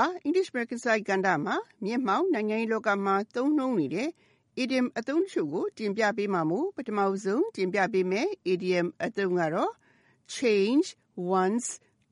[0.00, 4.08] ပါ English American Side ကဏ္ဍမှာ မျက်မှောက်နိုင်ငံရေးလောကမှာ သုံးနှုန်းနေတဲ့
[4.62, 9.72] idiom အသုံးတချို့ကို တင်ပြပေးမှာမို့ ပထမဆုံးတင်ပြပေးမယ် idiom အသုံးကတော့
[10.36, 10.88] change
[11.38, 11.68] one's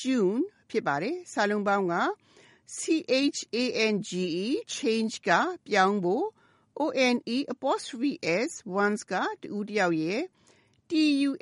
[0.00, 1.94] tune ဖြစ်ပါတယ် စာလုံးပေါင်းက
[2.80, 3.38] change
[4.76, 5.30] change က
[5.66, 6.26] ပြောင်းဖို့
[7.08, 7.18] one
[7.54, 8.12] apostrophe
[8.48, 8.52] s
[8.82, 9.12] one's က
[9.42, 10.22] တူတယောက်ရဲ့
[10.90, 11.34] tune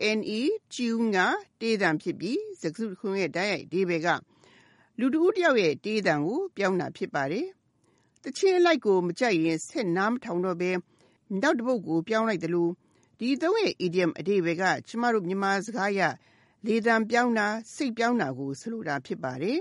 [0.74, 1.18] tune က
[1.60, 4.08] တေးသံဖြစ်ပြီး စကားစုတစ်ခုရဲ့ တိုက်ရိုက်ဒီဘယ်က
[5.02, 7.46] လူတဦးတယောက်ရဲ့တေးသံကိုပြောင်းတာဖြစ်ပါတယ်။
[8.22, 10.70] တချင်းအလိုက်ကိုမကြိုက်ရင်ဆက်နားမထောင်တော့ဘဲ
[11.40, 12.72] နောက်တစ်ပုတ်ကိုပြောင်းလိုက်တယ်လို့
[13.18, 16.00] ဒီသုံးရဲ့ idiom အဓိပ္ပာယ်ကကျမတို့မြန်မာစကားရ
[16.66, 19.58] လေသံပြောင်းတာစိတ်ပြောင်းတာကိုဆိုလိုတာဖြစ်ပါတယ်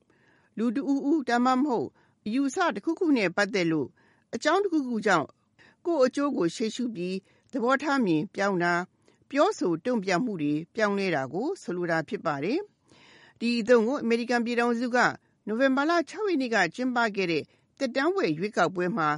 [0.58, 1.88] ။လူတဦးဦးဒါမှမဟုတ်
[2.26, 3.88] အယူအဆတစ်ခုခုနဲ့ပတ်သက်လို့
[4.34, 5.28] အကြောင်းတစ်ခုခုကြောင့်
[5.86, 7.16] ကိုယ့်အကျိုးကိုရှေ့ရှုပြီး
[7.52, 8.74] သဘောထားမြင်ပြောင်းတာ
[9.30, 12.60] ပြောဆိုတုံ့ပြန်မှုတွေပြောင်းလဲတာကိုဆိုလိုတာဖြစ်ပါတယ်။
[13.44, 14.98] ဒီအသုံးကို အမေရိကန်ပြည်ထောင်စုက
[15.46, 17.42] နိုဝင်ဘာလ6ရက်နေ့က ကျင်းပခဲ့တဲ့
[17.78, 19.08] တက်တန်းဝယ်ရွေးကောက်ပွဲမှာ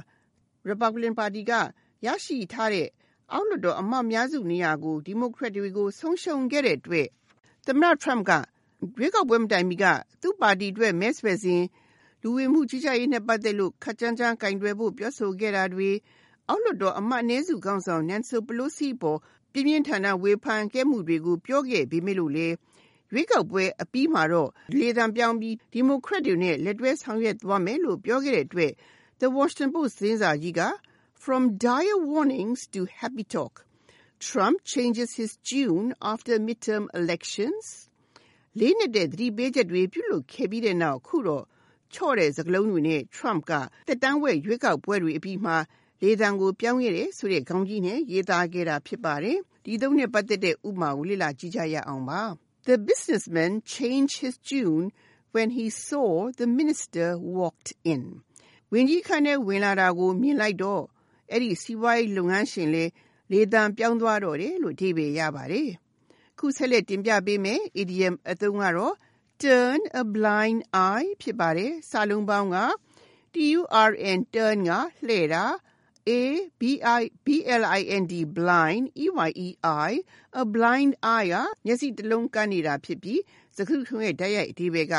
[0.69, 1.51] Republican Party က
[2.05, 2.87] ရရှိထားတဲ့
[3.31, 7.07] အောက်လွှတ်တော်အမတ်များစုနေရာကို Democrat တွေကို ဆုံးရှုံးခဲ့တဲ့အတွက်
[7.67, 8.31] သမ္မတ Trump က
[8.97, 9.85] ရွေးကောက်ပွဲမတိုင်မီက
[10.21, 11.63] သူ့ပါတီအတွက် မဲဆွယ်စဉ်
[12.21, 15.89] လူဝင်မှုကြီးကြပ်ရေးနဲ့ ပတ်သက်လို့ခက်ကြမ်းကြမ်းကင်တွယ်ဖို့ ပြောဆိုခဲ့တာတွေ
[16.47, 19.19] အောက်လွှတ်တော်အမတ်အနည်းစုခေါင်းဆောင် Nancy Pelosi ပေါ်
[19.51, 22.47] ပြင်းပြင်းထန်ထန်ဝေဖန်ခဲ့မှုတွေကို ပြောခဲ့ပေမဲ့လို့လေ
[23.13, 28.71] ရွေးကောက်ပွဲအပြီးမှာတော့ လေသံပြောင်းပြီး ဒီမိုကရက်တွေနဲ့ လက်တွဲဆောင်ရွက်သွားမယ်လို့ ပြောခဲ့တဲ့အတွက်
[29.21, 30.61] The Washington Post သတင်းစာကြီးက
[31.23, 33.53] From dire warnings to happy talk
[34.27, 37.65] Trump changes his tune after midterm elections
[38.59, 41.45] လေးနှစ်တဲ့သတိပေးချက်တွေပြုလုပ်ခဲ့ပြီးတဲ့နောက်ခုတော့
[41.93, 43.53] ချော့တဲ့စကားလုံးတွေနဲ့ Trump က
[43.87, 45.57] တက်တန်းဝဲရွေးကောက်ပွဲတွေအပြီးမှာ
[46.03, 52.21] လေသံကိုပြောင်းခဲ့တယ်ဆိုတဲ့ခေါင်းကြီးနဲ့ရေးသားခဲ့တာဖြစ်ပါတယ်။ဒီသုံးနဲ့ပတ်သက်တဲ့ဥပမာကိုလေ့လာကြည့်ကြရအောင်ပါ။
[52.68, 54.86] The businessman changed his tune
[55.34, 58.02] when he saw the minister walked in.
[58.72, 60.84] ဝင်ကြီးခန်းထဲဝင်လာတာကိုမြင်လိုက်တော့
[61.30, 62.84] အဲ့ဒီစီးပွားရေးလုပ်ငန်းရှင်လေ
[63.32, 65.68] လေသံပြောင်းသွားတော့တယ်လို့အဓိပ္ပာယ်ရပါတယ်။
[66.38, 68.94] ခုဆက်လက်တင်ပြပေးမယ် idiom အသုံးကတော့
[69.42, 72.58] turn a blind eye ဖြစ်ပါတယ်။စာလုံးပေါင်းက
[73.34, 74.70] turn turn က
[75.06, 75.44] လှည့်တာ
[76.07, 76.11] a
[76.59, 76.63] b
[76.99, 77.27] i b
[77.61, 79.49] l i n d blind e y e
[79.89, 79.91] i
[80.41, 81.35] a blind eye က
[81.65, 83.21] မျက်စိတစ်လုံးကန်းနေတာဖြစ်ပြီး
[83.55, 84.95] စကားခုရဲ့ဓာတ်ရိုက်အဓိပ္ပာယ်က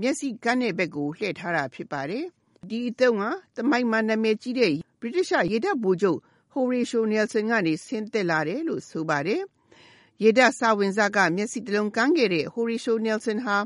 [0.00, 2.24] မျက်စိကန်းတဲ့ဘက်ကိုလှည့်ထားတာဖြစ်ပါတယ်။
[2.70, 3.24] ဒီအသုံးက
[3.56, 6.18] သမိုင်းမှာနာမည်ကြီးတဲ့ British ရေတပ်ဗိုလ်ချုပ်
[6.54, 9.42] Horatio Nelson ကနေဆင်းသက်လာတယ်လို့ဆိုပါတယ်။
[10.22, 13.56] ရေတပ်စာဝင်စားကမျက်စိတစ်လုံးကန်းခဲ့တဲ့ Horatio Nelson ဟာ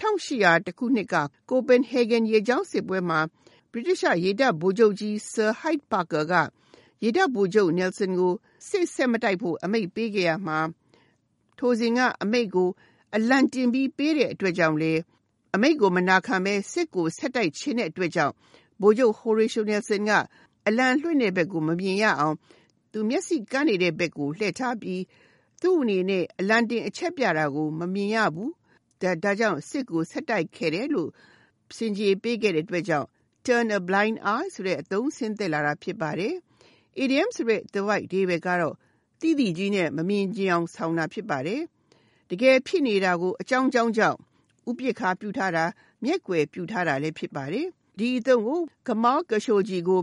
[0.00, 1.16] 1800ခုနှစ်က
[1.50, 3.20] Copenhagen ရေကြောင်းစစ်ပွဲမှာ
[3.72, 6.34] British ရေတပ်ဗိုလ်ချုပ်ကြီး Sir Hyde Parker က
[7.02, 8.32] ရေတပ်ဗိုလ်ချုပ် Nelson ကို
[8.68, 10.58] စစ်ဆက်မတိုက်ဖို့ အမိန့်ပေးခဲ့ရမှာ
[11.58, 12.68] ထိုစဉ်ကအမိန့်ကို
[13.16, 14.92] အလံတင်ပြီးပေးတဲ့အတွက်ကြောင့်လေ
[15.54, 18.34] အမိန့်ကိုမနာခံဘဲစစ်ကိုဆက်တိုက်ခြင်းတဲ့အတွက်ကြောင့်
[18.80, 20.12] ဗိုလ်ချုပ် Horatio Nelson က
[20.66, 22.36] အလံလွှင့်တဲ့ဘက်ကိုမမြင်ရအောင်
[22.92, 25.02] သူမျက်စိကန်းနေတဲ့ဘက်ကိုလှည့်ထားပြီး
[25.60, 28.52] သူ့အနေနဲ့အလံတင်အချက်ပြတာကို မမြင်ရဘူး
[29.00, 31.10] ဒါဒါကြောင့်စစ်ကိုဆက်တိုက်ခဲ့တယ်လို့
[31.76, 33.08] စင်ကြေပေးခဲ့တဲ့အတွက်ကြောင့်
[33.46, 36.34] turn a blind eye ဆိုတဲ့အသုံးဆင်းသက်လာတာဖြစ်ပါတယ်။
[37.02, 38.74] idiom ဆိုတဲ့ the white ဒီပဲကတော့
[39.20, 41.60] တိတိကြီးနဲ့မမြင်ကြအောင်ဆောင်းတာဖြစ်ပါတယ်။
[42.30, 44.18] တကယ်ဖြစ်နေတာကို အကြောင်းကြောင်းကြောင့်
[44.70, 45.64] ဥပိ္ပခါပြုထားတာ
[46.04, 47.66] မျက်ွယ်ပြုထားတာလည်းဖြစ်ပါတယ်။
[47.98, 50.00] ဒီအသုံးကိုကမောကရှိုဂျီကို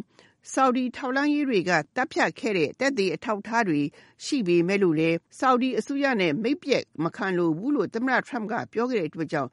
[0.53, 3.81] ဆော်ဒီထောက်လှမ်းရေးတွေကတပ်ဖြတ်ခဲ့တဲ့တက်သေးအထောက်ထားတွေ
[4.25, 5.09] ရှိပေမဲ့လို့လေ
[5.39, 9.49] ဆော်ဒီအစိုးရနဲ့ မိတ်ပြက်မခံလို့ဘူးလို့ သမ္မတ Trump က ပြောခဲ့တဲ့အတွက်ကြောင့်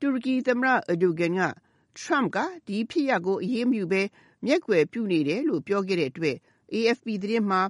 [0.00, 1.42] တူရကီသမ္မတ Erdogan က
[2.01, 4.01] Trump ကဒီဖြစ်ရပ်ကိုအရေးမယူဘဲ
[4.45, 6.37] မျက်ကွယ်ပြုနေတယ်လို့ပြောခဲ့တဲ့အတွက်
[6.73, 7.61] AFP သတင်းမှာ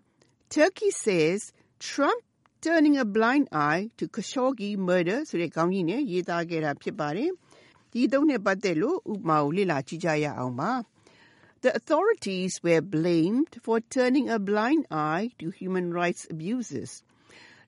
[0.54, 1.40] Turkey says
[1.88, 2.20] Trump
[2.64, 7.32] turning a blind eye to Khashoggi murder ဆိုတဲ့ခေါင်းကြီးနဲ့ရေးသားခဲ့တာဖြစ်ပါတယ်။
[7.92, 10.72] ဒီသုံးနဲ့ပတ်သက်လို့ဥပမာကိုလေ့လာကြည့်ကြရအောင်ပါ။
[11.64, 16.90] The authorities were blamed for turning a blind eye to human rights abuses.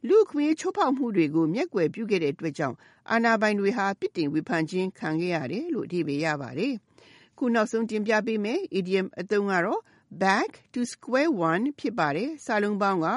[0.09, 2.77] လူ့အခွင့်အရေးချိုးဖောက်မှုတွေကို မျက်ကွယ်ပြုခဲ့တဲ့အတွက်ကြောင့်
[3.11, 6.75] အာဏာပိုင်တွေဟာ ပြစ်တင်ဝေဖန်ခြင်းခံခဲ့ရတယ်လို့ အဓိပ္ပာယ်ရပါတယ်။
[7.39, 9.81] ခုနောက်ဆုံးတင်ပြပေးမယ် idiom အသုံးကတော့
[10.23, 13.09] back to square one ဖြစ်ပါတယ်။စာလုံးပေါင်းက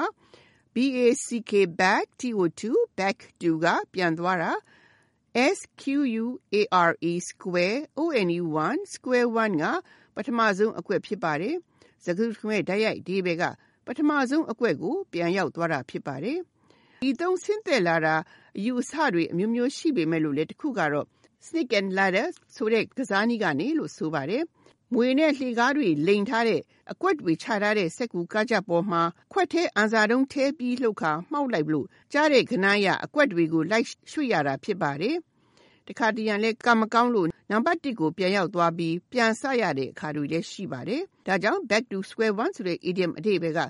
[0.76, 1.52] back
[1.82, 4.52] back to back to ကပြန်သွားတာ
[5.60, 7.78] square square
[8.66, 9.64] one square one က
[10.14, 11.54] ပထမဆုံးအကွက် ဖြစ်ပါတယ်။
[12.04, 13.44] စကားစုရဲ့ဓာတ်ရိုက်ဒီဘက်က
[13.86, 16.40] ပထမဆုံးအကွက်ကို ပြန်ရောက်သွားတာ ဖြစ်ပါတယ်။
[17.02, 18.14] ဒီသုံးဆင်းသက်လာတာ
[18.58, 21.06] အယူအဆတွေအမျိုးမျိုးရှိပေမဲ့လို့လေတစ်ခုကတော့
[21.46, 24.42] snake and ladder ဆိုတဲ့ကစားနည်းကနေလို့ဆိုပါတယ်။
[24.94, 26.60] မွေနဲ့လှေကားတွေလိန်ထားတဲ့
[26.92, 29.02] အကွက်တွေချထားတဲ့စက်ကူကားကြပေါ်မှာ
[29.32, 35.16] ခွက်ထဲအန်စာတုံးထဲပြီးလှုပ်ခါမှောက်လိုက်လို့ကြားတဲ့ခဏရအကွက်တွေကိုလိုက်ရွှေ့ရတာဖြစ်ပါတယ်။
[35.88, 43.60] တခါတရံလဲကံမကောင်းလို့နံပါတ်1ကိုပြန်ရောက်သွားပြီးပြန်ဆရတဲ့အခါတွေလည်းရှိပါတယ်။ဒါကြောင့် back to square one ဆိုတဲ့ idiom အဓိပ္ပာယ်က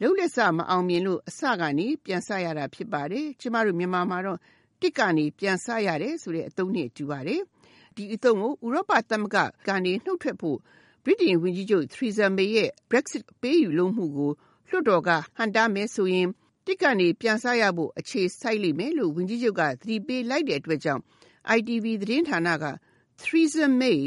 [0.00, 4.38] လုံးလက်စမအောင်မြင်လို့အစကနေပြန်ဆရတာဖြစ်ပါတယ်။ကျမတို့မြန်မာမှာတော့
[4.80, 7.40] တစ်ကနေပြန်ဆရတယ်ဆိုတဲ့အသုံးနဲ့တူပါတယ်။
[7.96, 9.38] ဒီအသုံးကိုဥရောပသမဂ္ဂ
[9.68, 10.58] ကနေနှုတ်ထွက်ဖို့
[11.04, 14.32] ဗြိတိန်ဝန်ကြီးချုပ် Theresa May ရဲ့ Brexit ပေးယူလို့မှုကို
[14.68, 16.28] လွှတ်တော်ကဟန်တာမယ်ဆိုရင်
[16.66, 21.02] တစ်ကနေပြန်ဆရဖို့အခြေစိုက်လိမ့်မယ်လို့ဝန်ကြီးချုပ်ကသတိပေးလိုက်တဲ့အတွက်ကြောင့်
[21.56, 22.64] ITV သတင်းဌာနက
[23.20, 24.00] Theresa May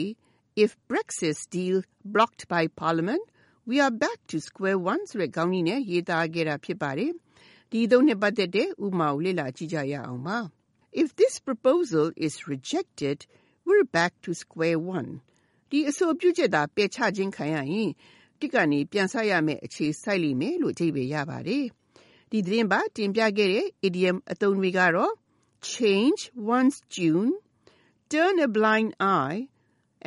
[0.63, 1.77] if Brexit deal
[2.13, 3.23] blocked by Parliament
[3.69, 7.11] we are back to square one ဆိုတဲ့ခေါင်းကြီးနဲ့ရေးသားခဲ့တာဖြစ်ပါတယ်။
[7.71, 10.37] ဒီသုံးနှစ်ပတ်သက်တဲ့ဥမာကိုလေ့လာကြည့်ကြရအောင်ပါ။
[11.01, 13.17] If this proposal is rejected
[13.67, 15.09] we're back to square one
[15.69, 17.91] ဒီအဆိုပြုချက်သာပယ်ချခြင်းခံရရင်
[18.39, 21.65] တစ်ကနေပြန်ဆရမယ့်အခြေစိုက်လိမ့်မယ်လို့အဓိပ္ပာယ်ရပါတယ်။
[22.31, 25.13] ဒီသတင်းပါတင်ပြခဲ့တဲ့ idiom အသုံးတွေကတော့
[25.73, 26.21] change
[26.55, 27.33] one's tune,
[28.11, 29.41] turn a blind eye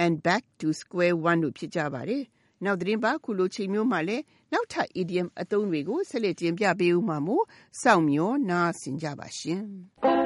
[0.03, 2.25] and back to square one တို့ဖြစ်ကြပါတယ်။
[2.65, 4.19] နောက်သတင်းပါခုလိုချိန်မျိုးမှာလဲ
[4.53, 7.45] နောက်ထပ် idiom အသုံးတွေကိုဆက်လက်တင်ပြပေးဦးမှာမို့
[7.83, 9.63] စောင့်မျှော်နားဆင်ကြပါရှင်။